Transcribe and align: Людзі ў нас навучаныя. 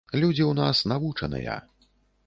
Людзі 0.21 0.43
ў 0.45 0.53
нас 0.61 0.81
навучаныя. 0.93 1.61